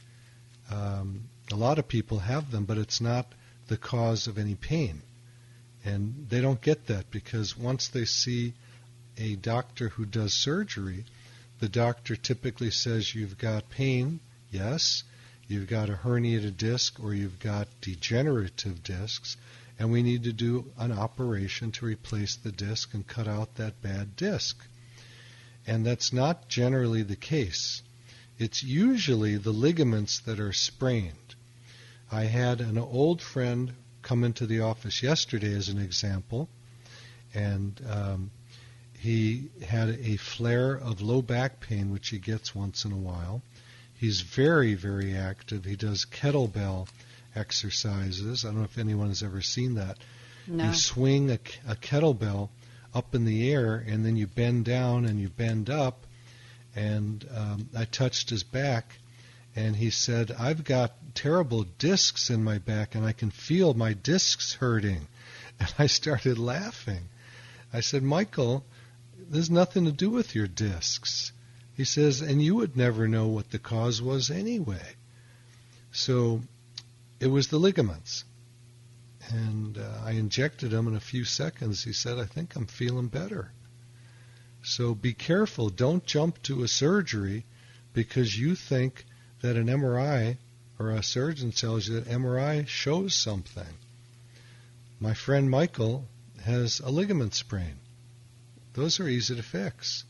[0.71, 3.27] Um, a lot of people have them, but it's not
[3.67, 5.03] the cause of any pain.
[5.85, 8.55] And they don't get that because once they see
[9.19, 11.05] a doctor who does surgery,
[11.59, 14.21] the doctor typically says you've got pain,
[14.53, 15.03] yes,
[15.49, 19.37] you've got a herniated disc or you've got degenerative discs,
[19.81, 23.83] and we need to do an operation to replace the disc and cut out that
[23.83, 24.65] bad disc.
[25.67, 27.83] And that's not generally the case.
[28.39, 31.35] It's usually the ligaments that are sprained.
[32.11, 36.49] I had an old friend come into the office yesterday as an example,
[37.35, 38.31] and um,
[38.99, 43.43] he had a flare of low back pain, which he gets once in a while.
[43.95, 45.65] He's very, very active.
[45.65, 46.89] He does kettlebell
[47.37, 48.45] exercises.
[48.45, 49.99] I don't know if anyone has ever seen that.
[50.47, 50.65] No.
[50.65, 51.39] You swing a,
[51.69, 52.49] a kettlebell
[52.95, 56.07] up in the air, and then you bend down and you bend up.
[56.75, 58.99] And um, I touched his back,
[59.57, 63.93] and he said, I've got terrible discs in my back and I can feel my
[63.93, 65.07] discs hurting.
[65.61, 67.11] And I started laughing.
[67.71, 68.65] I said, Michael,
[69.29, 71.33] there's nothing to do with your discs.
[71.77, 74.95] He says, and you would never know what the cause was anyway.
[75.93, 76.41] So
[77.21, 78.25] it was the ligaments.
[79.33, 81.85] And uh, I injected him in a few seconds.
[81.85, 83.53] He said, I think I'm feeling better.
[84.63, 85.71] So be careful.
[85.71, 87.47] Don't jump to a surgery
[87.93, 89.05] because you think
[89.41, 90.37] that an MRI
[90.79, 93.75] or a surgeon tells you that MRI shows something.
[94.99, 96.07] My friend Michael
[96.43, 97.77] has a ligament sprain.
[98.75, 100.05] Those are easy to fix.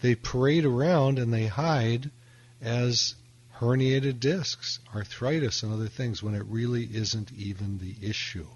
[0.00, 2.10] They parade around and they hide
[2.60, 3.14] as
[3.60, 8.46] herniated discs, arthritis, and other things when it really isn't even the issue.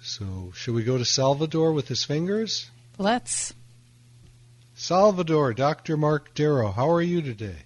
[0.00, 2.70] So, should we go to Salvador with his fingers?
[2.98, 3.54] Let's.
[4.74, 5.96] Salvador, Dr.
[5.96, 7.56] Mark Darrow, how are you today?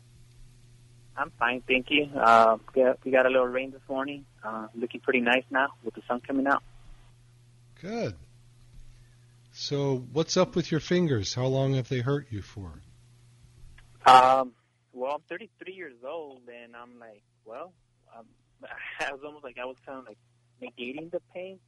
[1.16, 2.08] I'm fine, thank you.
[2.14, 2.58] Uh,
[3.04, 4.24] we got a little rain this morning.
[4.44, 6.62] Uh, looking pretty nice now with the sun coming out.
[7.80, 8.14] Good.
[9.52, 11.34] So, what's up with your fingers?
[11.34, 12.70] How long have they hurt you for?
[14.06, 14.52] Um,
[14.98, 17.72] well, I'm 33 years old, and I'm like, well,
[18.16, 18.26] um,
[19.00, 20.18] I was almost like I was kind of like
[20.62, 21.58] negating the pain.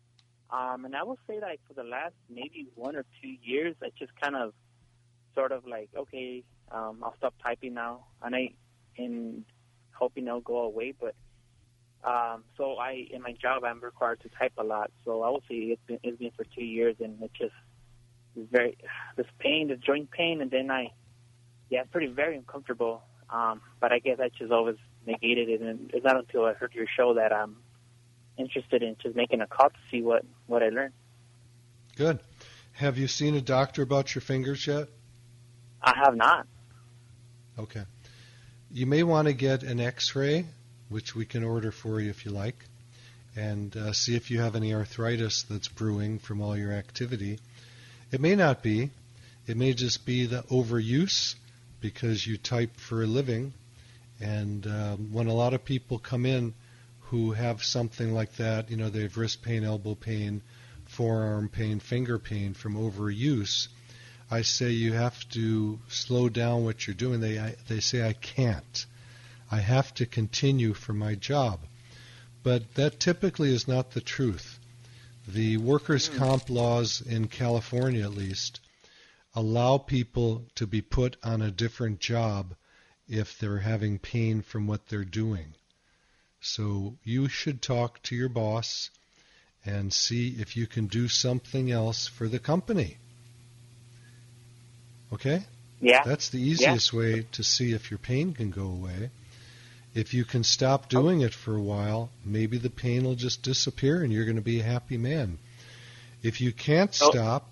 [0.50, 3.90] Um, and I will say like for the last maybe one or two years, I
[3.96, 4.52] just kind of
[5.34, 8.06] sort of like, okay, um, I'll stop typing now.
[8.20, 8.50] And I,
[8.98, 9.44] and
[9.92, 10.92] hoping it'll go away.
[10.98, 11.14] But
[12.02, 14.90] um, so I, in my job, I'm required to type a lot.
[15.04, 17.54] So I would say it's been it's been for two years, and it just
[18.36, 18.76] very
[19.16, 20.92] this pain, the joint pain, and then I,
[21.68, 23.02] yeah, it's pretty very uncomfortable.
[23.32, 24.76] Um, but I guess I just always
[25.06, 27.56] negated it, and it's not until I heard your show that I'm
[28.36, 30.94] interested in just making a call to see what what I learned.
[31.96, 32.18] Good.
[32.72, 34.88] Have you seen a doctor about your fingers yet?
[35.82, 36.46] I have not.
[37.58, 37.82] Okay.
[38.72, 40.46] You may want to get an X-ray,
[40.88, 42.64] which we can order for you if you like,
[43.36, 47.38] and uh, see if you have any arthritis that's brewing from all your activity.
[48.12, 48.90] It may not be.
[49.46, 51.34] It may just be the overuse
[51.80, 53.52] because you type for a living.
[54.20, 56.54] And um, when a lot of people come in
[57.00, 60.42] who have something like that, you know, they have wrist pain, elbow pain,
[60.84, 63.68] forearm pain, finger pain from overuse,
[64.32, 67.20] I say you have to slow down what you're doing.
[67.20, 68.86] They I, they say I can't.
[69.50, 71.60] I have to continue for my job.
[72.44, 74.60] But that typically is not the truth.
[75.26, 78.60] The workers' comp laws in California, at least,
[79.34, 82.54] allow people to be put on a different job
[83.08, 85.54] if they're having pain from what they're doing.
[86.40, 88.90] So you should talk to your boss
[89.64, 92.96] and see if you can do something else for the company.
[95.12, 95.44] Okay?
[95.80, 96.02] Yeah.
[96.04, 99.10] That's the easiest way to see if your pain can go away.
[99.94, 104.02] If you can stop doing it for a while, maybe the pain will just disappear
[104.02, 105.38] and you're going to be a happy man.
[106.22, 107.10] If you can't Oh.
[107.10, 107.49] stop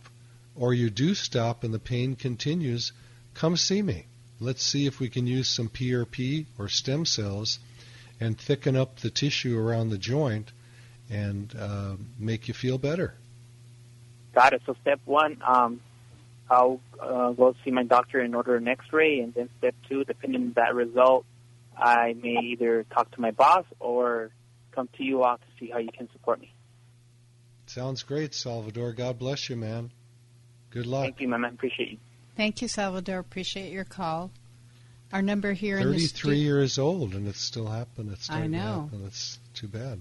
[0.58, 2.92] or you do stop and the pain continues,
[3.34, 4.06] come see me.
[4.40, 7.58] Let's see if we can use some PRP or stem cells
[8.20, 10.50] and thicken up the tissue around the joint
[11.10, 13.14] and uh, make you feel better.
[14.34, 14.62] Got it.
[14.66, 15.80] So step one, um,
[16.50, 20.42] I'll uh, go see my doctor and order an X-ray, and then step two, depending
[20.42, 21.24] on that result,
[21.76, 24.30] I may either talk to my boss or
[24.72, 26.52] come to you all to see how you can support me.
[27.66, 28.92] Sounds great, Salvador.
[28.92, 29.90] God bless you, man.
[30.70, 31.04] Good luck.
[31.04, 31.44] Thank you, man.
[31.44, 31.98] I appreciate you.
[32.36, 33.18] Thank you, Salvador.
[33.18, 34.30] Appreciate your call.
[35.12, 36.38] Our number here in the 33 studio.
[36.38, 38.12] years old and it's still happening.
[38.12, 38.82] It's I starting to know.
[38.84, 39.04] happen.
[39.06, 40.00] It's too bad.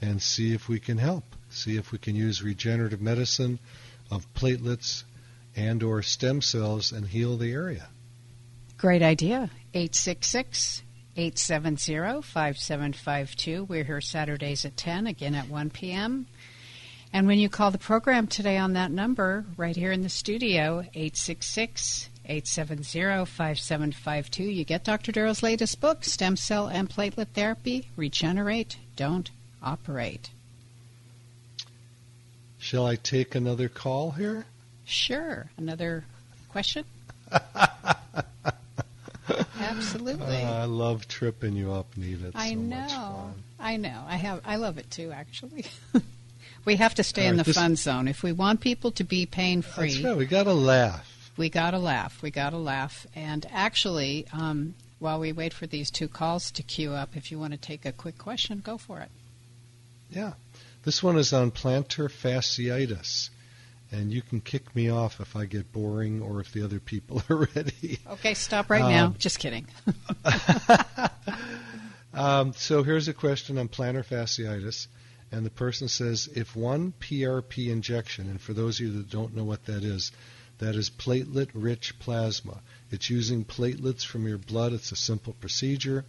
[0.00, 1.24] and see if we can help.
[1.50, 3.58] See if we can use regenerative medicine
[4.10, 5.04] of platelets
[5.58, 7.88] and or stem cells and heal the area.
[8.78, 9.50] Great idea.
[9.74, 10.82] 866
[11.16, 13.64] 870 5752.
[13.64, 16.26] We're here Saturdays at 10, again at 1 p.m.
[17.12, 20.80] And when you call the program today on that number, right here in the studio,
[20.94, 25.10] 866 870 5752, you get Dr.
[25.10, 29.30] Darrow's latest book, Stem Cell and Platelet Therapy Regenerate, Don't
[29.60, 30.30] Operate.
[32.58, 34.44] Shall I take another call here?
[34.88, 35.50] Sure.
[35.56, 36.04] Another
[36.48, 36.84] question?
[39.60, 40.42] Absolutely.
[40.42, 42.32] Uh, I love tripping you up, Nita.
[42.34, 43.30] I so know.
[43.60, 44.02] I know.
[44.06, 44.40] I have.
[44.44, 45.12] I love it too.
[45.12, 45.66] Actually,
[46.64, 49.04] we have to stay All in the this- fun zone if we want people to
[49.04, 50.02] be pain That's free.
[50.04, 50.16] right.
[50.16, 51.14] We got to laugh.
[51.36, 52.20] We gotta laugh.
[52.20, 53.06] We gotta laugh.
[53.14, 57.38] And actually, um, while we wait for these two calls to queue up, if you
[57.38, 59.10] want to take a quick question, go for it.
[60.10, 60.32] Yeah.
[60.84, 63.28] This one is on plantar fasciitis.
[63.90, 67.22] And you can kick me off if I get boring or if the other people
[67.30, 67.98] are ready.
[68.10, 69.06] Okay, stop right now.
[69.06, 69.66] Um, Just kidding.
[72.14, 74.88] Um, so here's a question on plantar fasciitis.
[75.30, 79.36] And the person says if one PRP injection, and for those of you that don't
[79.36, 80.10] know what that is,
[80.58, 82.60] that is platelet rich plasma.
[82.90, 84.72] It's using platelets from your blood.
[84.72, 86.04] It's a simple procedure.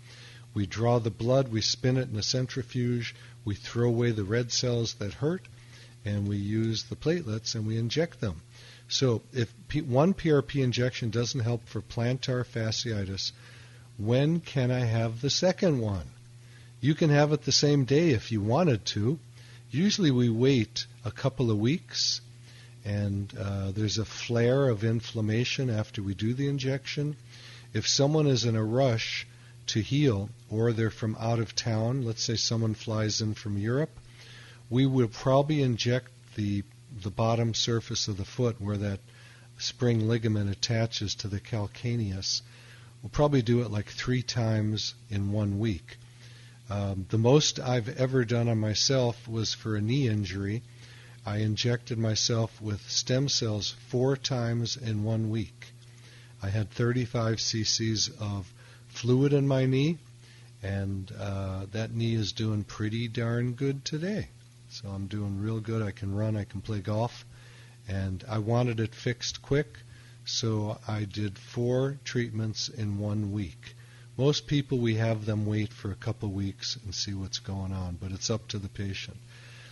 [0.55, 3.13] We draw the blood, we spin it in a centrifuge,
[3.45, 5.47] we throw away the red cells that hurt,
[6.05, 8.41] and we use the platelets and we inject them.
[8.87, 13.31] So if P- one PRP injection doesn't help for plantar fasciitis,
[13.97, 16.07] when can I have the second one?
[16.81, 19.19] You can have it the same day if you wanted to.
[19.69, 22.21] Usually we wait a couple of weeks,
[22.85, 27.17] and uh, there's a flare of inflammation after we do the injection.
[27.73, 29.27] If someone is in a rush
[29.67, 33.91] to heal, or they're from out of town, let's say someone flies in from Europe,
[34.69, 36.63] we will probably inject the
[37.03, 38.99] the bottom surface of the foot where that
[39.57, 42.41] spring ligament attaches to the calcaneus.
[43.01, 45.97] We'll probably do it like three times in one week.
[46.69, 50.61] Um, the most I've ever done on myself was for a knee injury.
[51.25, 55.67] I injected myself with stem cells four times in one week.
[56.41, 58.51] I had 35 cc's of
[58.87, 59.97] fluid in my knee,
[60.63, 64.29] and uh, that knee is doing pretty darn good today.
[64.81, 65.81] So I'm doing real good.
[65.81, 67.25] I can run, I can play golf,
[67.89, 69.67] and I wanted it fixed quick,
[70.23, 73.75] so I did four treatments in one week.
[74.15, 77.97] Most people, we have them wait for a couple weeks and see what's going on,
[77.99, 79.17] but it's up to the patient.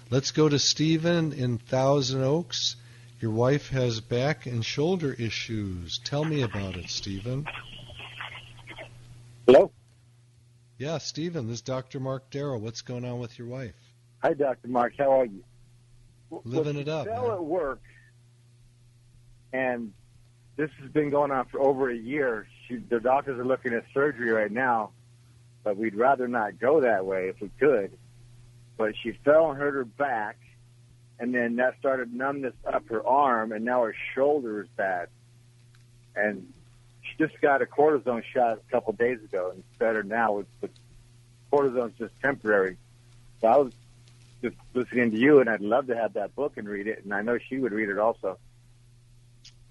[0.10, 2.76] Let's go to Stephen in Thousand Oaks.
[3.22, 6.00] Your wife has back and shoulder issues.
[6.00, 7.48] Tell me about it, Stephen.
[9.46, 9.72] Hello.
[10.78, 12.02] Yeah, Stephen, this is Dr.
[12.02, 12.58] Mark Darrow.
[12.58, 13.87] What's going on with your wife?
[14.24, 14.68] Hi, Dr.
[14.68, 14.94] Mark.
[14.98, 15.44] How are you?
[16.44, 17.82] Living it up, she fell at work,
[19.54, 19.94] and
[20.58, 22.48] this has been going on for over a year.
[22.68, 24.90] She, the doctors are looking at surgery right now,
[25.64, 27.98] but we'd rather not go that way if we could.
[28.76, 30.38] But she fell and hurt her back,
[31.18, 35.08] and then that started numbness up her arm, and now her shoulder is bad.
[36.16, 36.52] And
[37.04, 40.72] she just got a cortisone shot a couple days ago, and it's better now with
[41.54, 42.78] cortisone's just temporary.
[43.40, 43.74] So I was
[44.42, 47.14] just listening to you, and I'd love to have that book and read it, and
[47.14, 48.38] I know she would read it also.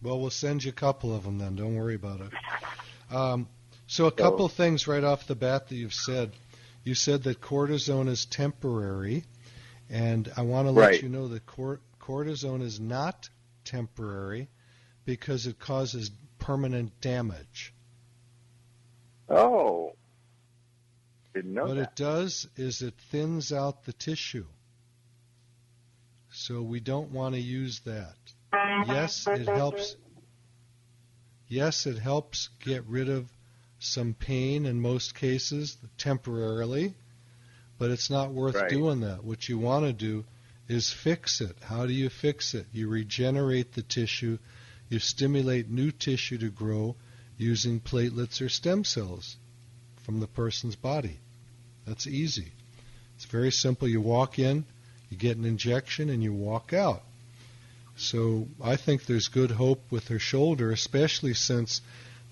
[0.03, 1.57] Well, we'll send you a couple of them then.
[1.57, 3.15] Don't worry about it.
[3.15, 3.49] Um,
[3.87, 6.33] so, a couple so, things right off the bat that you've said.
[6.85, 9.25] You said that cortisone is temporary,
[9.91, 11.03] and I want to let right.
[11.03, 13.29] you know that cor- cortisone is not
[13.65, 14.49] temporary
[15.05, 17.73] because it causes permanent damage.
[19.29, 19.95] Oh.
[21.35, 21.91] Didn't know what that.
[21.91, 24.47] it does is it thins out the tissue.
[26.47, 28.15] So we don't want to use that.
[28.87, 29.97] Yes, it helps.
[31.49, 33.29] Yes, it helps get rid of
[33.81, 36.95] some pain in most cases temporarily,
[37.79, 38.71] but it's not worth right.
[38.71, 39.25] doing that.
[39.25, 40.25] What you want to do
[40.69, 41.57] is fix it.
[41.63, 42.67] How do you fix it?
[42.73, 44.39] You regenerate the tissue,
[44.89, 46.95] you stimulate new tissue to grow
[47.37, 49.37] using platelets or stem cells
[50.05, 51.19] from the person's body.
[51.87, 52.53] That's easy.
[53.17, 53.89] It's very simple.
[53.89, 54.65] You walk in,
[55.11, 57.03] you get an injection, and you walk out.
[57.97, 61.81] So I think there's good hope with her shoulder, especially since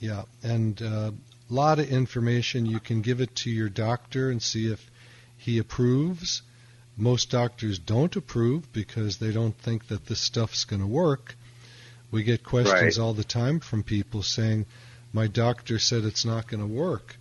[0.00, 1.10] Yeah, and a uh,
[1.48, 2.66] lot of information.
[2.66, 4.90] You can give it to your doctor and see if
[5.36, 6.42] he approves.
[6.96, 11.36] Most doctors don't approve because they don't think that this stuff's going to work.
[12.10, 13.04] We get questions right.
[13.04, 14.66] all the time from people saying,
[15.12, 17.16] "My doctor said it's not going to work."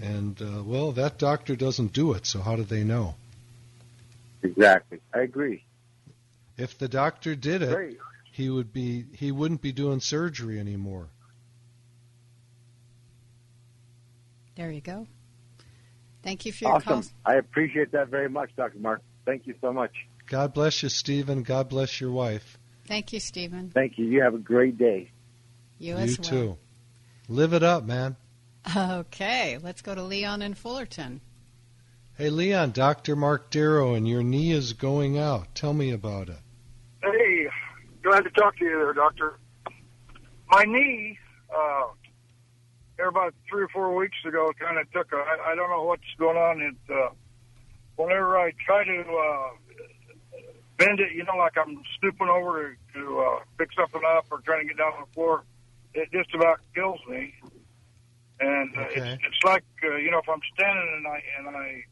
[0.00, 3.14] And uh, well, that doctor doesn't do it, so how do they know?
[4.42, 5.64] Exactly, I agree.
[6.58, 7.98] If the doctor did it, Great.
[8.32, 11.08] he would be he wouldn't be doing surgery anymore.
[14.56, 15.06] There you go.
[16.22, 17.02] Thank you for your awesome.
[17.02, 17.04] call.
[17.24, 18.78] I appreciate that very much, Dr.
[18.78, 19.02] Mark.
[19.24, 19.92] Thank you so much.
[20.26, 21.42] God bless you, Stephen.
[21.42, 22.58] God bless your wife.
[22.86, 23.70] Thank you, Stephen.
[23.72, 24.06] Thank you.
[24.06, 25.10] You have a great day.
[25.78, 26.28] You, you as well.
[26.28, 26.56] too.
[27.28, 28.16] Live it up, man.
[28.74, 31.20] Okay, let's go to Leon in Fullerton.
[32.18, 33.14] Hey, Leon, Dr.
[33.14, 35.54] Mark Darrow, and your knee is going out.
[35.54, 36.38] Tell me about it.
[37.02, 37.46] Hey,
[38.02, 39.38] glad to talk to you there, Doctor.
[40.50, 41.18] My knee,
[41.54, 41.84] uh,
[43.06, 46.02] about three or four weeks ago, kind of took a, I, I don't know what's
[46.18, 46.62] going on.
[46.62, 47.10] It, uh,
[47.96, 49.48] whenever I try to, uh,
[50.78, 54.40] bend it, you know, like I'm stooping over to, to uh, pick something up or
[54.40, 55.44] trying to get down on the floor,
[55.94, 57.34] it just about kills me.
[58.40, 59.12] And uh, Okay.
[59.14, 61.84] it's, it's like uh, you know, if I'm standing and I and I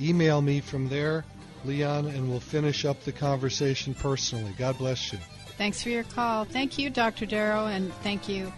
[0.00, 1.24] Email me from there,
[1.64, 4.54] Leon, and we'll finish up the conversation personally.
[4.56, 5.18] God bless you.
[5.58, 6.44] Thanks for your call.
[6.44, 7.26] Thank you, Dr.
[7.26, 8.52] Darrow, and thank you,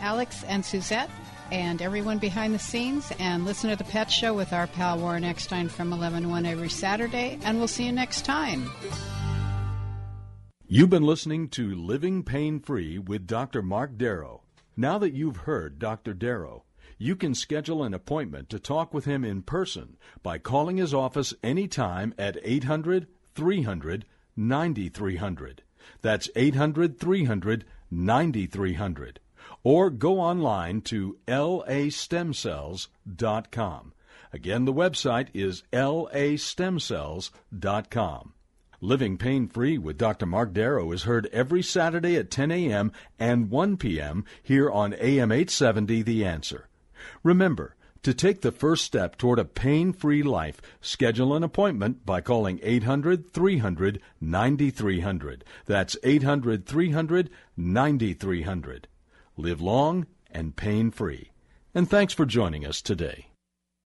[0.00, 1.10] Alex and Suzette,
[1.50, 3.12] and everyone behind the scenes.
[3.18, 6.70] And listen to the Pet Show with our pal Warren Eckstein from 11 1 every
[6.70, 7.38] Saturday.
[7.44, 8.70] And we'll see you next time.
[10.68, 13.62] You've been listening to Living Pain Free with Dr.
[13.62, 14.42] Mark Darrow.
[14.76, 16.12] Now that you've heard Dr.
[16.12, 16.64] Darrow,
[16.98, 21.34] you can schedule an appointment to talk with him in person by calling his office
[21.42, 25.62] anytime at 800 300 9300.
[26.02, 29.20] That's 800 300 9300.
[29.62, 33.92] Or go online to lastemcells.com.
[34.32, 38.32] Again, the website is lastemcells.com.
[38.80, 40.26] Living Pain Free with Dr.
[40.26, 42.92] Mark Darrow is heard every Saturday at 10 a.m.
[43.18, 44.24] and 1 p.m.
[44.42, 46.68] here on AM 870 The Answer.
[47.22, 47.75] Remember,
[48.06, 52.60] to take the first step toward a pain free life, schedule an appointment by calling
[52.62, 55.44] 800 300 9300.
[55.64, 58.86] That's 800 300 9300.
[59.36, 61.32] Live long and pain free.
[61.74, 63.26] And thanks for joining us today.